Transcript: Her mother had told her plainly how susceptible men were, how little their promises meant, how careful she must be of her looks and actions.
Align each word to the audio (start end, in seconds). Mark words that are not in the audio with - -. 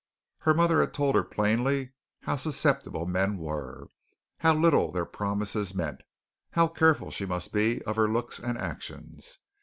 Her 0.39 0.55
mother 0.55 0.79
had 0.79 0.95
told 0.95 1.13
her 1.13 1.21
plainly 1.21 1.91
how 2.21 2.35
susceptible 2.35 3.05
men 3.05 3.37
were, 3.37 3.87
how 4.39 4.55
little 4.55 4.91
their 4.91 5.05
promises 5.05 5.75
meant, 5.75 6.01
how 6.53 6.69
careful 6.69 7.11
she 7.11 7.27
must 7.27 7.53
be 7.53 7.83
of 7.83 7.97
her 7.97 8.09
looks 8.09 8.39
and 8.39 8.57
actions. 8.57 9.37